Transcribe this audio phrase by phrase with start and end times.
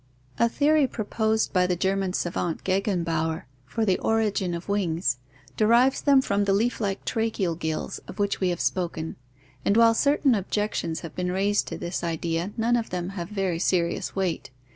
[0.39, 5.17] A theory proposed by the German savant Gegenbaur for the origin of wings
[5.55, 9.15] derives them from the leaf like tracheal gills of which we have spoken,
[9.63, 13.59] and while certain objections have been raised to this idea none of them have very
[13.59, 14.49] serious weight.